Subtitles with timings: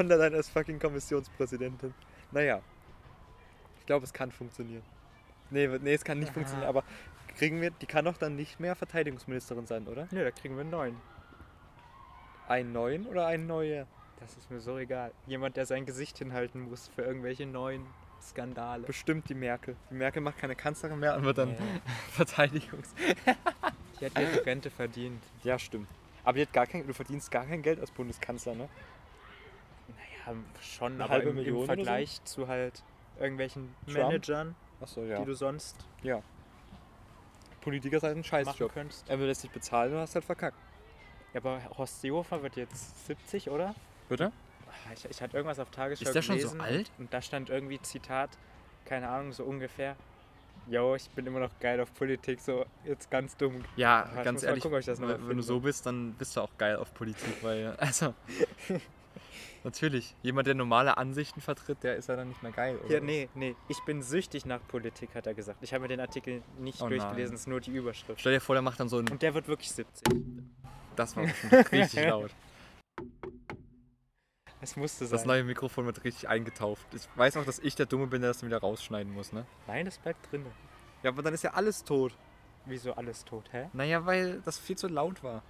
[0.00, 1.92] von der Leyen als fucking Kommissionspräsidentin.
[2.32, 2.62] Naja.
[3.78, 4.82] Ich glaube, es kann funktionieren.
[5.50, 6.34] Nee, nee, es kann nicht Aha.
[6.34, 6.84] funktionieren, aber
[7.36, 10.08] kriegen wir, die kann doch dann nicht mehr Verteidigungsministerin sein, oder?
[10.10, 10.96] Nö, da kriegen wir einen neuen.
[12.48, 13.86] Einen neuen oder einen neue?
[14.20, 15.12] Das ist mir so egal.
[15.26, 17.84] Jemand, der sein Gesicht hinhalten muss für irgendwelche neuen
[18.22, 18.86] Skandale.
[18.86, 19.76] Bestimmt die Merkel.
[19.90, 21.56] Die Merkel macht keine Kanzlerin mehr und wird dann Ja.
[22.12, 22.94] Verteidigungs...
[24.00, 25.22] Die hat ihre Rente verdient.
[25.44, 25.88] Ja, stimmt.
[26.24, 28.66] Aber die hat gar kein, du verdienst gar kein Geld als Bundeskanzler, ne?
[30.60, 31.74] Schon, Eine aber halbe im, Million im oder so?
[31.74, 32.82] Vergleich zu halt
[33.18, 33.98] irgendwelchen Trump?
[33.98, 35.18] Managern, Achso, ja.
[35.18, 36.22] die du sonst ja.
[37.60, 38.72] Politiker sind ein machen Scheißjob.
[39.08, 40.56] Er will lässt dich bezahlen und hast halt verkackt.
[41.32, 43.74] Ja, aber Horst Seehofer wird jetzt 70, oder?
[44.08, 44.32] Bitte?
[44.66, 46.90] Ah, Ich, ich hatte irgendwas auf Tagesschau Ist der schon so alt?
[46.98, 48.30] Und da stand irgendwie Zitat,
[48.84, 49.96] keine Ahnung, so ungefähr.
[50.68, 53.64] Yo, ich bin immer noch geil auf Politik, so jetzt ganz dumm.
[53.76, 56.76] Ja, ich ganz ehrlich, gucken, mal wenn du so bist, dann bist du auch geil
[56.76, 58.14] auf Politik, weil, also,
[59.64, 62.78] natürlich, jemand, der normale Ansichten vertritt, der ist ja dann nicht mehr geil.
[62.84, 62.94] Oder?
[62.94, 65.58] Ja, nee, nee, ich bin süchtig nach Politik, hat er gesagt.
[65.62, 68.20] Ich habe mir den Artikel nicht Oh durchgelesen, es ist nur die Überschrift.
[68.20, 70.04] Stell dir vor, der macht dann so ein, Und der wird wirklich 70.
[70.96, 71.24] das war
[71.72, 72.30] richtig laut.
[74.62, 75.16] Es musste sein.
[75.16, 76.86] Das neue Mikrofon wird richtig eingetauft.
[76.94, 79.46] Ich weiß auch, dass ich der Dumme bin, der das dann wieder rausschneiden muss, ne?
[79.66, 80.44] Nein, das bleibt drin.
[81.02, 82.14] Ja, aber dann ist ja alles tot.
[82.66, 83.70] Wieso alles tot, hä?
[83.72, 85.42] Naja, weil das viel zu laut war.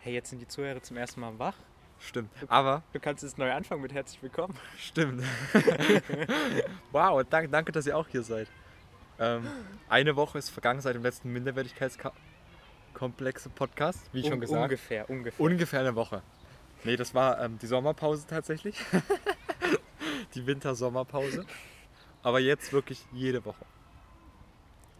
[0.00, 1.54] Hey, jetzt sind die Zuhörer zum ersten Mal wach.
[2.00, 2.30] Stimmt.
[2.48, 4.54] Aber, Du kannst jetzt neu anfangen mit herzlich willkommen.
[4.78, 5.22] stimmt.
[6.92, 8.48] wow, danke, danke, dass ihr auch hier seid.
[9.18, 9.46] Ähm,
[9.88, 14.62] eine Woche ist vergangen seit dem letzten Minderwertigkeitskomplexe Podcast, wie schon Un- gesagt.
[14.62, 15.44] Ungefähr, ungefähr.
[15.44, 16.22] Ungefähr eine Woche.
[16.84, 18.76] Nee, das war ähm, die Sommerpause tatsächlich.
[20.34, 21.44] die Wintersommerpause.
[22.22, 23.64] Aber jetzt wirklich jede Woche.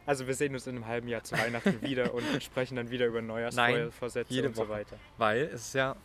[0.06, 3.06] also wir sehen uns in einem halben Jahr zu Weihnachten wieder und sprechen dann wieder
[3.06, 4.96] über Neujahrsvorsätze und so weiter.
[5.16, 5.96] Weil es ist ja.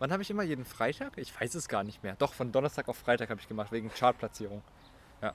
[0.00, 1.18] Wann habe ich immer jeden Freitag?
[1.18, 2.16] Ich weiß es gar nicht mehr.
[2.16, 4.62] Doch, von Donnerstag auf Freitag habe ich gemacht, wegen Chartplatzierung.
[5.20, 5.34] Ja.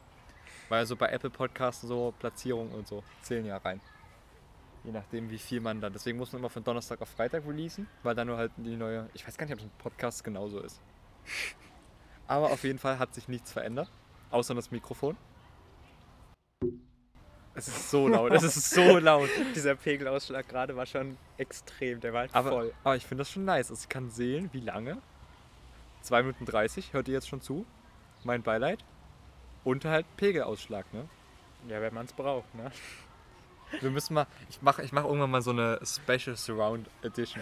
[0.69, 3.79] Weil so bei Apple Podcasts so Platzierungen und so zählen ja rein.
[4.83, 5.93] Je nachdem, wie viel man dann.
[5.93, 9.07] Deswegen muss man immer von Donnerstag auf Freitag releasen, weil dann nur halt die neue.
[9.13, 10.81] Ich weiß gar nicht, ob das ein Podcast genauso ist.
[12.25, 13.91] Aber auf jeden Fall hat sich nichts verändert,
[14.31, 15.15] außer das Mikrofon.
[17.55, 19.29] Es ist so laut, es ist so laut.
[19.55, 22.73] Dieser Pegelausschlag gerade war schon extrem, der war halt Aber, voll.
[22.83, 23.69] aber ich finde das schon nice.
[23.71, 24.97] Also ich kann sehen, wie lange.
[26.01, 27.65] 2 Minuten 30, hört ihr jetzt schon zu?
[28.23, 28.83] Mein Beileid.
[29.63, 31.07] Und halt Pegelausschlag, ne?
[31.67, 32.71] Ja, wenn man es braucht, ne?
[33.81, 37.41] Wir müssen mal, ich mache ich mach irgendwann mal so eine Special Surround Edition.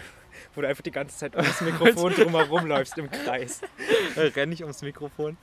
[0.54, 3.60] Wo du einfach die ganze Zeit um das Mikrofon drumherum läufst im Kreis.
[4.16, 5.36] Renn ich ums Mikrofon.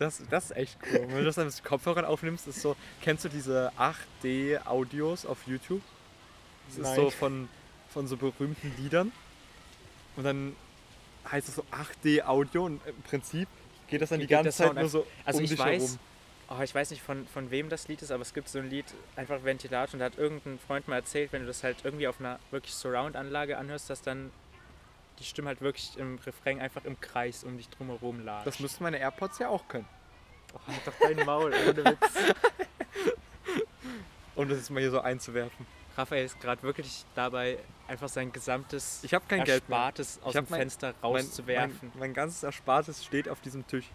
[0.00, 1.04] Das, das ist echt cool.
[1.08, 5.82] Wenn du das dann mit Kopfhörern aufnimmst, ist so, kennst du diese 8D-Audios auf YouTube?
[6.68, 6.96] Das ist Nein.
[6.96, 7.48] so von,
[7.90, 9.12] von so berühmten Liedern.
[10.16, 10.56] Und dann
[11.30, 13.46] heißt es so 8D-Audio und im Prinzip
[13.88, 15.98] geht das dann Wie die ganze Zeit nur so Also um ich dich weiß, herum.
[16.58, 18.70] oh, ich weiß nicht von, von wem das Lied ist, aber es gibt so ein
[18.70, 18.86] Lied,
[19.16, 22.20] einfach Ventilator, und da hat irgendein Freund mal erzählt, wenn du das halt irgendwie auf
[22.20, 24.30] einer wirklich Surround-Anlage anhörst, dass dann
[25.20, 28.42] die Stimme halt wirklich im Refrain einfach im Kreis um dich drumherum lag.
[28.44, 29.86] Das müssten meine AirPods ja auch können.
[30.54, 31.98] oh, halt doch dein Maul, ohne Witz.
[34.36, 35.66] Um das jetzt mal hier so einzuwerfen.
[35.96, 37.58] Raphael ist gerade wirklich dabei,
[37.88, 39.78] einfach sein gesamtes Ich habe kein Geld mehr.
[39.78, 41.78] Erspartes aus dem mein- Fenster Mein, rauszuwerfen.
[41.82, 43.86] mein, mein ganzes Erspartes steht auf diesem Tisch.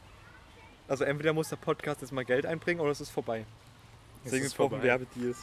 [0.88, 3.46] Also entweder muss der Podcast jetzt mal Geld einbringen oder es ist vorbei.
[4.18, 4.84] Es Deswegen ist brauchen vorbei.
[4.86, 5.38] Werbedeals.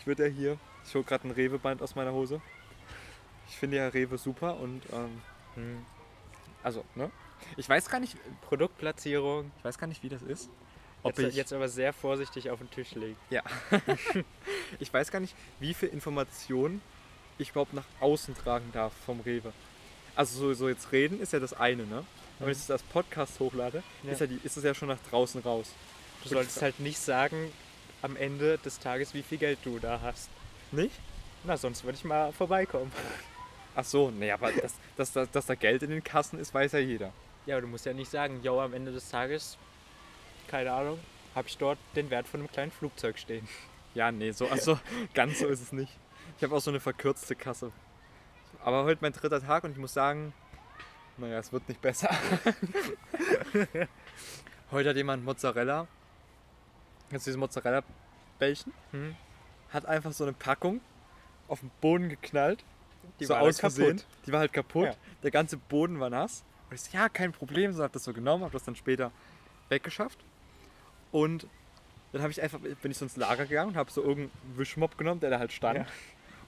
[0.00, 2.42] Ich würde ja hier, ich hole gerade ein Rewe-Band aus meiner Hose.
[3.50, 5.20] Ich finde ja Rewe super und ähm,
[5.56, 5.84] Hm.
[6.62, 7.10] also, ne?
[7.56, 9.50] Ich weiß gar nicht, Produktplatzierung.
[9.58, 10.48] ich weiß gar nicht, wie das ist.
[11.02, 13.16] Ob Jetzt, ich, jetzt aber sehr vorsichtig auf den Tisch legen.
[13.30, 13.42] ja.
[14.78, 16.82] ich weiß gar nicht, wie viel Informationen
[17.38, 19.52] ich überhaupt nach außen tragen darf vom Rewe.
[20.14, 22.04] Also so, so jetzt reden ist ja das eine, ne?
[22.38, 24.12] Aber wenn ich das als Podcast hochlade, Ja.
[24.12, 25.72] ist, ja die, ist es ja schon nach draußen raus.
[26.22, 27.50] Du solltest halt nicht sagen
[28.02, 30.28] am Ende des Tages, wie viel Geld du da hast.
[30.70, 30.94] Nicht?
[31.44, 32.92] Na, sonst würde ich mal vorbeikommen.
[33.74, 36.72] Ach so, nee, aber dass, dass, dass, dass da Geld in den Kassen ist, weiß
[36.72, 37.12] ja jeder.
[37.46, 39.56] Ja, aber du musst ja nicht sagen, yo, am Ende des Tages,
[40.48, 40.98] keine Ahnung,
[41.34, 43.48] habe ich dort den Wert von einem kleinen Flugzeug stehen.
[43.94, 44.78] Ja, nee, so, also
[45.14, 45.92] ganz so ist es nicht.
[46.36, 47.72] Ich habe auch so eine verkürzte Kasse.
[48.64, 50.32] Aber heute mein dritter Tag und ich muss sagen,
[51.16, 52.10] naja, es wird nicht besser.
[54.70, 55.86] heute hat jemand Mozzarella,
[57.10, 59.16] jetzt diese Mozzarella-Bällchen, Hm?
[59.70, 60.80] hat einfach so eine Packung
[61.48, 62.64] auf den Boden geknallt.
[63.18, 63.96] Die so war dann aus Versehen.
[63.98, 64.06] kaputt.
[64.26, 64.86] Die war halt kaputt.
[64.86, 64.94] Ja.
[65.22, 66.44] Der ganze Boden war nass.
[66.68, 67.72] Und ich so, ja, kein Problem.
[67.72, 69.12] So habe das so genommen, habe das dann später
[69.68, 70.18] weggeschafft.
[71.12, 71.46] Und
[72.12, 74.98] dann habe ich einfach, bin ich so ins Lager gegangen und habe so irgendeinen Wischmopp
[74.98, 75.80] genommen, der da halt stand.
[75.80, 75.86] Ja.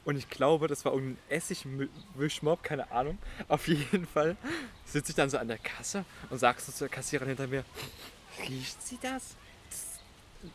[0.05, 3.19] Und ich glaube, das war irgendein Essig-Wischmopp, keine Ahnung.
[3.49, 4.37] Auf jeden Fall
[4.85, 7.65] sitze ich dann so an der Kasse und sagst du zur Kassiererin hinter mir,
[8.49, 9.37] riecht sie das?
[9.71, 10.01] das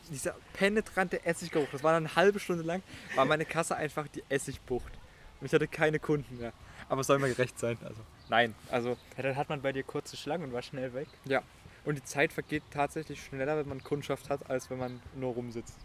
[0.10, 2.84] dieser penetrante Essiggeruch, das war dann eine halbe Stunde lang,
[3.16, 4.92] war meine Kasse einfach die Essigbucht.
[5.40, 6.52] Und ich hatte keine Kunden mehr.
[6.90, 7.78] Aber es soll mir gerecht sein.
[7.84, 11.08] Also, nein, also Ja, dann hat man bei dir kurze Schlangen und war schnell weg.
[11.26, 11.42] ja.
[11.86, 15.78] Und die Zeit vergeht tatsächlich schneller, wenn man Kundschaft hat, als wenn man nur rumsitzt.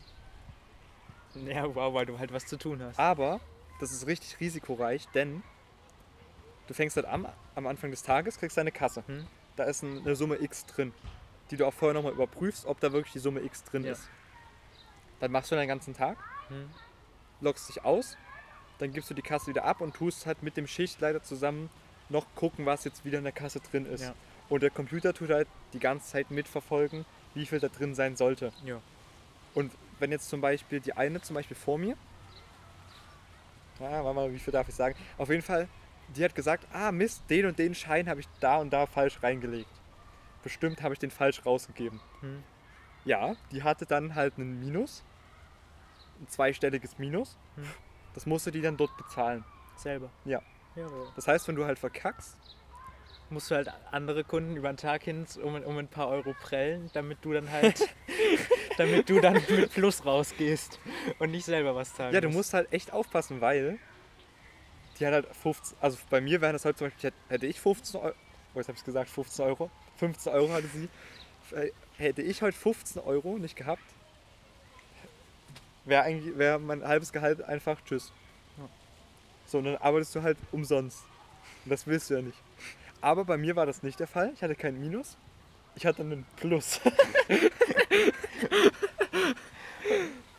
[1.34, 2.98] Ja, wow, weil du halt was zu tun hast.
[2.98, 3.40] Aber
[3.78, 5.44] das ist richtig risikoreich, denn
[6.66, 9.04] du fängst halt am, am Anfang des Tages, kriegst deine Kasse.
[9.06, 9.26] Hm?
[9.54, 10.92] Da ist ein- eine Summe X drin,
[11.52, 13.92] die du auch vorher nochmal überprüfst, ob da wirklich die Summe X drin Ja.
[13.92, 14.08] ist.
[15.20, 16.68] Dann machst du deinen ganzen Tag, Hm?
[17.40, 18.16] loggst dich aus,
[18.82, 21.70] dann gibst du die Kasse wieder ab und tust halt mit dem Schichtleiter zusammen
[22.08, 24.02] noch gucken, was jetzt wieder in der Kasse drin ist.
[24.02, 24.14] Ja.
[24.48, 28.52] Und der Computer tut halt die ganze Zeit mitverfolgen, wie viel da drin sein sollte.
[28.64, 28.80] Ja.
[29.54, 31.96] Und wenn jetzt zum Beispiel die eine zum Beispiel vor mir,
[33.78, 34.96] ja, warte mal, wie viel darf ich sagen?
[35.16, 35.68] Auf jeden Fall,
[36.08, 39.22] die hat gesagt, ah Mist, den und den Schein habe ich da und da falsch
[39.22, 39.70] reingelegt.
[40.42, 42.00] Bestimmt habe ich den falsch rausgegeben.
[42.20, 42.42] Hm?
[43.04, 45.04] Ja, die hatte dann halt einen Minus,
[46.20, 47.36] ein zweistelliges Minus.
[47.54, 47.64] Hm.
[48.14, 49.44] Das musste die dann dort bezahlen.
[49.76, 50.10] Selber.
[50.24, 50.40] Ja.
[50.76, 50.86] ja.
[51.16, 52.36] Das heißt, wenn du halt verkackst,
[53.32, 56.90] Musst du halt andere Kunden über den Tag hin um, um ein paar Euro prellen,
[56.92, 57.88] damit du dann halt,
[58.76, 60.78] damit du dann mit Plus rausgehst
[61.18, 63.78] und nicht selber was zahlen ja, du musst halt echt aufpassen, weil
[65.00, 68.00] die hat halt 15, also bei mir wären das halt zum Beispiel, hätte- ich 15
[68.00, 68.14] Euro,
[68.54, 70.90] oh, jetzt habe ich gesagt 15 Euro, 15 Euro hatte sie,
[71.96, 73.82] hätte ich heute 15 Euro nicht gehabt,
[75.84, 78.12] wäre eigentlich, wäre mein halbes Gehalt einfach tschüss.
[79.46, 81.04] So, und dann arbeitest du halt umsonst.
[81.64, 82.38] Und das willst du ja nicht.
[83.00, 84.32] Aber bei mir war das nicht der Fall.
[84.34, 85.16] Ich hatte kein Minus.
[85.74, 86.80] Ich hatte einen Plus.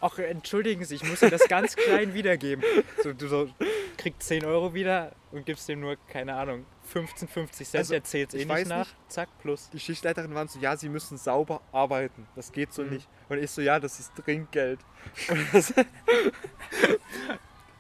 [0.02, 2.64] Ach, entschuldigen Sie, ich muss dir das ganz klein wiedergeben.
[3.04, 3.50] So, du so,
[4.04, 8.04] kriegst 10 Euro wieder und gibst dem nur, keine Ahnung, 15, 50 Cent, Also, der
[8.04, 8.80] zählt eh ich nicht weiß nach.
[8.80, 8.96] nicht.
[9.08, 9.70] Zack, plus.
[9.72, 12.28] Die Schichtleiterin waren so, ja, sie müssen sauber arbeiten.
[12.36, 12.90] Das geht so Mhm.
[12.92, 13.08] nicht.
[13.30, 14.80] Und ich so, ja, das ist Trinkgeld.
[15.54, 15.74] Das,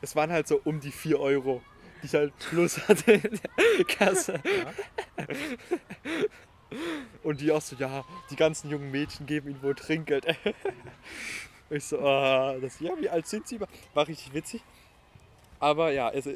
[0.01, 1.61] es waren halt so um die 4 Euro,
[2.01, 3.39] die ich halt plus hatte in
[3.77, 4.39] der Kasse.
[7.23, 10.25] Und die auch so, ja, die ganzen jungen Mädchen geben ihnen wohl Trinkgeld.
[11.69, 13.57] Ich so, ah, das, ja, wie alt sind sie?
[13.95, 14.61] War richtig witzig.
[15.63, 16.33] Aber ja, also,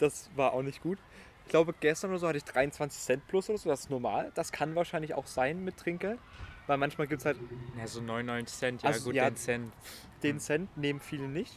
[0.00, 0.98] das war auch nicht gut.
[1.44, 3.68] Ich glaube, gestern oder so hatte ich 23 Cent plus oder so.
[3.68, 4.32] Das ist normal.
[4.34, 6.18] Das kann wahrscheinlich auch sein mit Trinkgeld.
[6.66, 7.38] Weil manchmal gibt es halt
[7.78, 9.72] Ja, so 99 Cent, ja Also, gut, ja, den Cent.
[10.24, 11.56] den Cent, nehmen viele nicht.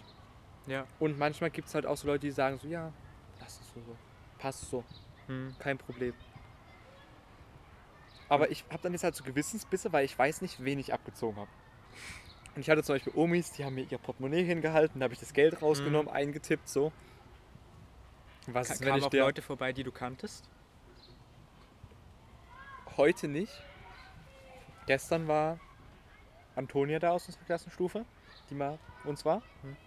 [0.68, 0.86] Ja.
[1.00, 2.94] Und manchmal gibt es halt auch so Leute, die sagen so, ja,
[3.40, 3.96] lass es so, so.
[4.38, 4.84] Passt so,
[5.26, 5.56] Hm.
[5.58, 6.14] kein Problem.
[8.28, 11.38] Aber ich habe dann jetzt halt so Gewissensbisse, weil ich weiß nicht, wen ich abgezogen
[11.38, 11.50] habe.
[12.60, 15.20] Und ich hatte zum Beispiel Omis, die haben mir ihr Portemonnaie hingehalten, da habe ich
[15.22, 16.92] das Geld rausgenommen, eingetippt, so.
[18.48, 20.44] Was Ka ist, wenn kamen auch der Leute vorbei, die du kanntest?
[22.98, 23.64] heute nicht?
[24.88, 25.58] Gestern war
[26.58, 28.04] Antonia da aus unserer Klassenstufe,
[28.50, 29.42] die mal uns war.
[29.62, 29.78] Hm.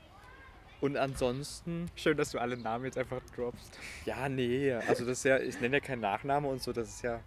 [0.80, 3.78] Und ansonsten Schön, dass du alle Namen jetzt einfach droppst.
[4.06, 7.02] Ja, nee, also das ist ja, ich nenne ja keinen Nachname und so, das ist
[7.02, 7.20] ja,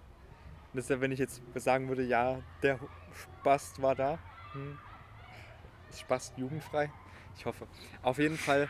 [0.74, 2.80] das ist ja, wenn ich jetzt sagen würde, ja, der
[3.14, 4.18] Spast war da.
[4.54, 4.80] Hm.
[5.96, 6.92] Spast jugendfrei?
[7.38, 7.68] Ich hoffe.
[8.02, 8.70] Auf jeden Fall.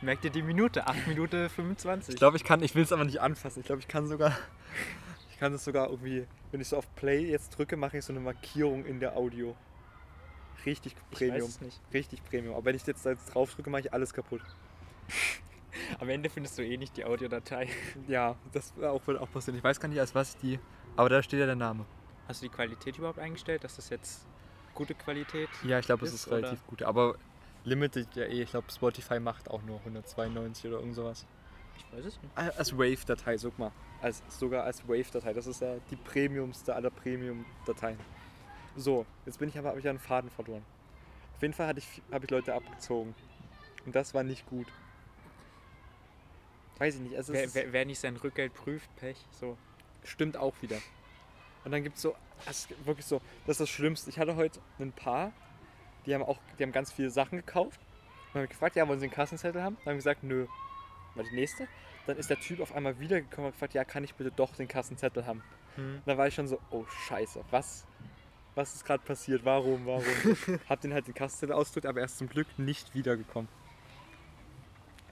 [0.00, 0.86] Merkt ihr die Minute?
[0.86, 2.14] 8 Minuten 25.
[2.14, 3.60] Ich glaube, ich kann, ich will es aber nicht anfassen.
[3.60, 4.36] Ich glaube, ich kann sogar,
[5.30, 8.12] ich kann es sogar irgendwie, wenn ich so auf Play jetzt drücke, mache ich so
[8.12, 9.56] eine Markierung in der Audio.
[10.64, 11.50] Richtig Premium.
[11.92, 12.54] Richtig Premium.
[12.54, 14.42] Aber wenn ich jetzt da jetzt drauf drücke, mache ich alles kaputt.
[16.00, 17.68] Am Ende findest du eh nicht die Audiodatei.
[18.08, 19.58] Ja, das auch, wird auch passieren.
[19.58, 20.60] Ich weiß gar nicht, als was ich die.
[20.96, 21.84] Aber da steht ja der Name.
[22.28, 24.26] Hast du die Qualität überhaupt eingestellt, dass das jetzt
[24.76, 26.82] gute Qualität Ja, ich glaube, es ist, relativ gut.
[26.82, 27.16] Aber
[27.64, 28.42] Limited ja eh.
[28.42, 31.26] Ich glaube, Spotify macht auch nur 192 oder irgend sowas.
[31.76, 32.38] Ich weiß es nicht.
[32.58, 33.72] Als Wave-Datei, guck mal.
[34.00, 35.32] Als, sogar als Wave-Datei.
[35.32, 37.98] Das ist ja die premiumste aller Premium-Dateien.
[38.76, 40.62] So, jetzt bin ich aber, habe ich einen Faden verloren.
[41.34, 43.14] Auf jeden Fall hatte ich, habe ich Leute abgezogen.
[43.84, 44.66] Und das war nicht gut.
[46.78, 47.16] Weiß ich nicht.
[47.16, 49.16] Also Wer, wer, wer nicht sein Rückgeld prüft, Pech.
[49.32, 49.56] So.
[50.04, 50.76] stimmt auch wieder.
[51.66, 54.08] Und dann gibt es so, das ist wirklich so, das ist das Schlimmste.
[54.08, 55.32] Ich hatte heute ein Paar,
[56.06, 57.80] die haben auch, die haben ganz viele Sachen gekauft.
[57.80, 59.76] Und dann habe ich gefragt, ja, wollen sie einen Kassenzettel haben?
[59.78, 60.46] Dann haben sie gesagt, nö.
[61.16, 61.66] War die nächste.
[62.06, 64.68] Dann ist der Typ auf einmal wiedergekommen und gefragt, ja, kann ich bitte doch den
[64.68, 65.42] Kassenzettel haben?
[65.74, 66.02] Hm.
[66.06, 67.84] Dann war ich schon so, oh scheiße, was,
[68.54, 69.44] was ist gerade passiert?
[69.44, 70.04] Warum, warum?
[70.68, 73.48] hab den halt den Kassenzettel ausgedrückt, aber er ist zum Glück nicht wiedergekommen.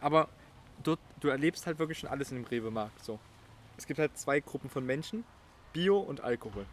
[0.00, 0.28] Aber
[0.84, 3.18] dort, du erlebst halt wirklich schon alles in dem Rewe-Markt so.
[3.76, 5.24] Es gibt halt zwei Gruppen von Menschen,
[5.74, 6.64] Bio und Alkohol.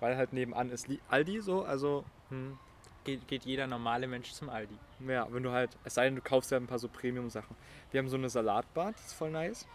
[0.00, 2.58] Weil halt nebenan ist Aldi so, also Hm.
[3.04, 4.74] Geht, geht jeder normale Mensch zum Aldi.
[5.06, 7.54] ja, wenn du halt, es sei denn, du kaufst ja ein paar so Premium-Sachen.
[7.90, 9.66] Wir haben so eine Salatbar, die ist voll nice.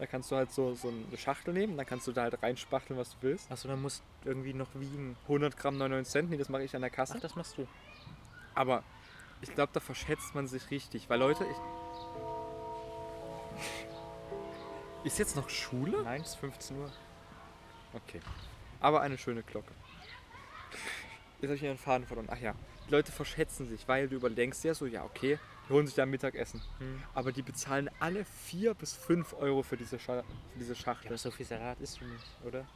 [0.00, 2.98] Da kannst du halt so, so eine Schachtel nehmen, dann kannst du da halt reinspachteln,
[2.98, 3.52] was du willst.
[3.52, 5.16] Achso, dann musst du irgendwie noch wiegen.
[5.28, 7.14] 100 Gramm 99 Cent, nee, das mache ich an der Kasse.
[7.16, 7.68] Ach, das machst du.
[8.56, 8.82] Aber
[9.42, 11.08] ich glaube, da verschätzt man sich richtig.
[11.08, 11.56] Weil Leute, ich.
[15.04, 16.02] Ist jetzt noch Schule?
[16.02, 16.90] Nein, es ist 15 Uhr.
[17.92, 18.20] Okay.
[18.80, 19.72] Aber eine schöne Glocke.
[21.40, 22.28] Jetzt habe ich ihren Faden verloren.
[22.30, 22.54] Ach ja.
[22.86, 26.06] Die Leute verschätzen sich, weil du überdenkst ja so, ja, okay, die holen sich da
[26.06, 26.60] Mittagessen.
[26.78, 27.02] Hm.
[27.14, 31.08] Aber die bezahlen alle 4 bis 5 Euro für diese, Scha für diese Ja, Schachtel.
[31.08, 32.66] aber so viel Salat isst du nicht, oder?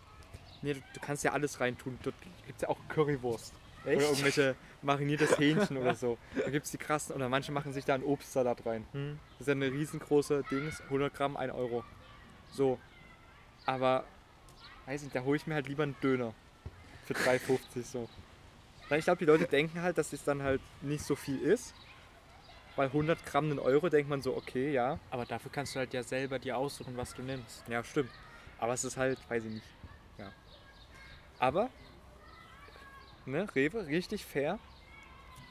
[0.63, 1.99] Nee, du, du kannst ja alles reintun.
[2.03, 2.15] Dort
[2.47, 3.53] gibt es ja auch Currywurst.
[3.85, 6.19] Oder irgendwelche mariniertes Hähnchen oder so.
[6.35, 8.85] Da gibt es die krassen, oder manche machen sich da einen Obstsalat rein.
[8.93, 9.19] Hm.
[9.33, 11.85] Das ist ja eine riesengroße Dings, 100 Gramm, 1 Euro.
[12.53, 12.79] So.
[13.65, 14.05] Aber,
[14.87, 16.33] weiß nicht, da hole ich mir halt lieber einen Döner.
[17.05, 18.09] Für 3,50 so.
[18.88, 21.75] Weil ich glaube, die Leute denken halt, dass es dann halt nicht so viel ist.
[22.76, 24.99] Weil 100 Gramm einen Euro denkt man so, okay, ja.
[25.11, 27.64] Aber dafür kannst du halt ja selber dir aussuchen, was du nimmst.
[27.69, 28.11] Ja, stimmt.
[28.59, 29.66] Aber es ist halt, weiß ich nicht.
[30.19, 30.31] Ja.
[31.38, 31.71] Aber,
[33.25, 34.59] ne, Rewe, richtig fair.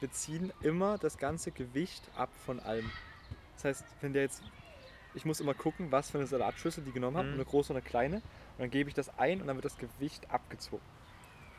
[0.00, 2.90] Wir ziehen immer das ganze Gewicht ab von allem.
[3.56, 4.42] Das heißt, wenn der jetzt,
[5.14, 7.34] ich muss immer gucken, was für eine Salatschüssel die genommen hat, Mhm.
[7.34, 8.22] eine große und eine kleine.
[8.56, 10.82] Und dann gebe ich das ein und dann wird das Gewicht abgezogen.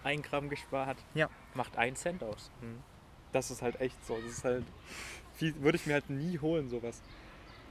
[0.04, 0.98] Ein Gramm gespart.
[1.14, 1.30] Ja.
[1.54, 2.52] Macht ein Cent aus.
[2.62, 2.82] Hm.
[3.34, 4.16] Das ist halt echt so.
[4.16, 4.66] Das ist halt,
[5.36, 7.02] viel, würde ich mir halt nie holen, sowas.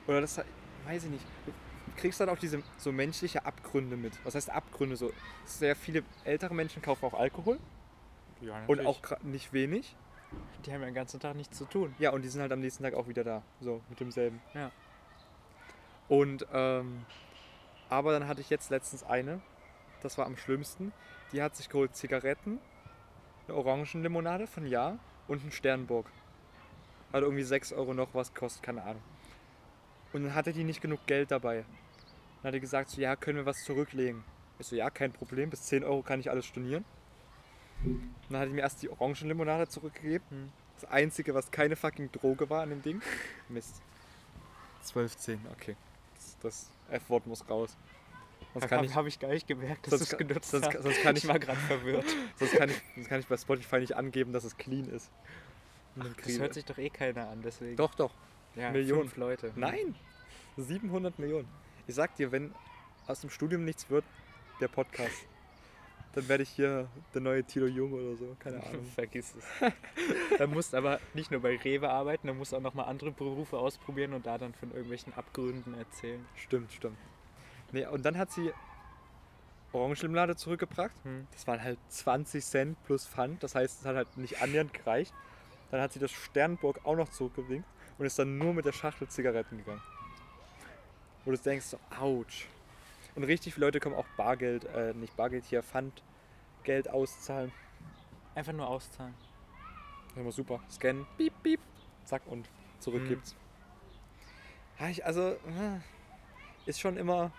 [0.06, 0.38] Oder das,
[0.84, 1.24] weiß ich nicht.
[1.46, 1.52] Du
[1.96, 4.12] kriegst dann auch diese so menschliche Abgründe mit.
[4.24, 4.96] Was heißt Abgründe?
[4.96, 5.12] So,
[5.44, 7.58] sehr viele ältere Menschen kaufen auch Alkohol
[8.40, 9.96] Ja, und auch nicht wenig.
[10.64, 11.94] Die haben ja den ganzen Tag nichts zu tun.
[11.98, 13.42] Ja, und die sind halt am nächsten Tag auch wieder da.
[13.60, 14.40] So, mit demselben.
[14.54, 14.70] Ja.
[16.08, 17.04] Und, ähm,
[17.88, 19.40] aber dann hatte ich jetzt letztens eine,
[20.02, 20.92] das war am schlimmsten.
[21.32, 22.58] Die hat sich geholt Zigaretten,
[23.46, 26.06] eine Orangenlimonade von Ja und einen Sternburg.
[27.12, 29.02] Hat irgendwie 6 Euro noch was kostet, keine Ahnung.
[30.12, 31.64] Und dann hatte die nicht genug Geld dabei.
[32.42, 34.24] Dann hat die gesagt, so, ja, können wir was zurücklegen?
[34.58, 36.84] Ich so, ja, kein Problem, bis 10 Euro kann ich alles stornieren.
[37.84, 40.26] Und dann hat die mir erst die Orangenlimonade zurückgegeben.
[40.30, 40.52] Hm.
[40.80, 43.02] Das einzige, was keine fucking Droge war an dem Ding.
[43.48, 43.82] Mist.
[44.82, 45.76] 12, 10, okay.
[46.46, 47.76] Das, das F-Wort muss raus.
[48.54, 50.82] Sonst kann, ich, habe ich gar nicht gemerkt, dass du es genutzt sonst- hast.
[50.82, 52.04] sonst kann ich- ich war gerade verwirrt.
[52.36, 55.10] sonst, kann ich, sonst kann ich bei Spotify nicht angeben, dass es clean ist.
[55.94, 57.76] Dann Das hört sich doch eh keiner an, deswegen.
[57.76, 58.12] doch, doch.
[58.54, 59.02] ja, Millionen.
[59.02, 59.52] Fünf Leute.
[59.56, 59.94] Nein!
[60.56, 61.48] 700 Millionen.
[61.86, 62.54] Ich sag dir, wenn
[63.06, 64.04] aus dem Studium nichts wird,
[64.60, 65.26] der Podcast,
[66.16, 68.34] dann werde ich hier der neue Tilo Jung oder so.
[68.38, 68.86] Keine Ahnung.
[68.94, 69.44] Vergiss es.
[70.38, 74.14] da musst aber nicht nur bei Rewe arbeiten, da musst auch nochmal andere Berufe ausprobieren
[74.14, 76.24] und da dann von irgendwelchen Abgründen erzählen.
[76.34, 76.96] Stimmt, stimmt.
[77.72, 78.50] Nee, und dann hat sie
[79.72, 80.94] Orangenlimonade zurückgebracht.
[81.04, 81.26] Hm.
[81.32, 83.42] Das waren halt 20 Cent plus Pfand.
[83.42, 85.12] Das heißt, es hat halt nicht annähernd gereicht.
[85.70, 87.68] Dann hat sie das Sternburg auch noch zurückgewinkt
[87.98, 89.82] und ist dann nur mit der Schachtel Zigaretten gegangen.
[91.26, 92.46] Wo du denkst, so, ouch.
[93.16, 97.50] Und richtig viele Leute kommen auch Bargeld, äh, nicht Bargeld hier, Pfandgeld auszahlen.
[98.34, 99.14] Einfach nur auszahlen.
[100.08, 100.60] Das ist immer super.
[100.70, 101.60] Scannen, piep, piep,
[102.04, 103.08] zack und zurück Mhm.
[103.08, 103.34] gibt's.
[104.90, 105.80] Ich, also, äh,
[106.66, 107.32] ist schon immer.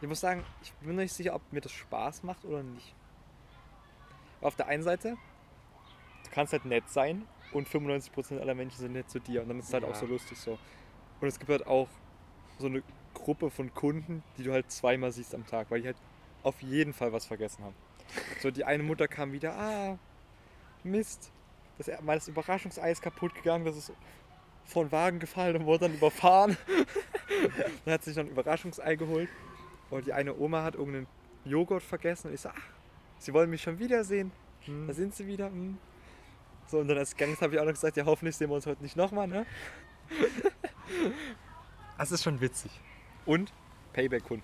[0.00, 2.94] Ich muss sagen, ich bin nicht sicher, ob mir das Spaß macht oder nicht.
[4.40, 5.16] Auf der einen Seite,
[6.24, 9.58] du kannst halt nett sein und 95% aller Menschen sind nett zu dir und dann
[9.58, 9.94] ist es halt auch Ja.
[9.96, 10.58] so lustig so.
[11.20, 11.88] Und es gibt halt auch
[12.58, 12.82] so eine
[13.28, 15.98] Gruppe von Kunden, die du halt zweimal siehst am Tag, weil die halt
[16.42, 17.74] auf jeden Fall was vergessen haben.
[18.40, 19.98] So, die eine Mutter kam wieder, ah,
[20.82, 21.30] Mist,
[21.76, 23.92] das, mal das Überraschungseis ist kaputt gegangen, das ist
[24.64, 26.56] vor den Wagen gefallen und wurde dann überfahren.
[27.84, 29.28] dann hat sie sich noch ein Überraschungsei geholt.
[29.90, 31.06] Und die eine Oma hat irgendeinen
[31.44, 32.62] Joghurt vergessen und ich so, ach,
[33.18, 34.32] sie wollen mich schon wiedersehen.
[34.86, 35.48] Da sind sie wieder.
[35.48, 35.76] Hm.
[36.66, 38.64] So, und dann als Gangs habe ich auch noch gesagt, ja, hoffentlich sehen wir uns
[38.64, 39.44] heute nicht nochmal, ne?
[41.98, 42.70] Das ist schon witzig.
[43.28, 43.52] Und
[43.92, 44.42] Payback-Kunden.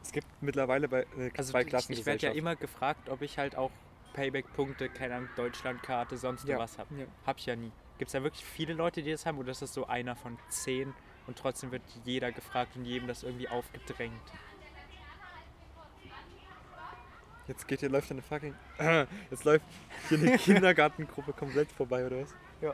[0.00, 3.20] Es gibt mittlerweile bei äh, Also zwei ich, Klassen ich werde ja immer gefragt, ob
[3.20, 3.72] ich halt auch
[4.12, 6.56] Payback-Punkte, keine Ahnung, Deutschlandkarte, sonst Ja.
[6.56, 6.94] was habe.
[6.94, 7.06] Ja.
[7.26, 7.72] Hab ich ja nie.
[7.98, 10.38] Gibt es da wirklich viele Leute, die das haben oder ist das so einer von
[10.48, 10.94] zehn
[11.26, 14.12] und trotzdem wird jeder gefragt und jedem das irgendwie aufgedrängt?
[17.48, 18.54] Jetzt geht hier, läuft eine fucking.
[19.30, 19.64] Jetzt läuft
[20.08, 22.30] hier eine Kindergartengruppe komplett vorbei, oder was?
[22.30, 22.72] Sieht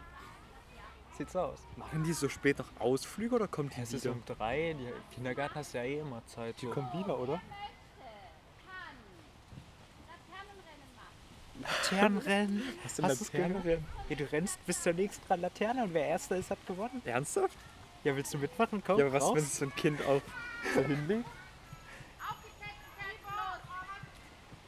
[1.30, 1.58] so aus.
[1.76, 4.12] Machen die so spät noch Ausflüge oder kommt die Es ist wieder?
[4.14, 6.54] um drei, die Kindergarten hast du ja eh immer Zeit.
[6.60, 6.72] Die So.
[6.72, 7.40] kommen wieder, oder?
[11.60, 12.62] Laternenrennen.
[12.84, 13.66] Hast du Hast du's Laterne gehört?
[13.66, 13.86] rennen?
[14.08, 17.02] Ja, du rennst bis zur nächsten dran Laterne und wer Erster ist, hat gewonnen.
[17.04, 17.56] Ernsthaft?
[18.04, 18.82] Ja, willst du mitmachen?
[18.84, 19.36] Komm, ja, aber was, raus.
[19.36, 20.20] wenn so ein Kind auch
[20.74, 21.24] so hinlegt?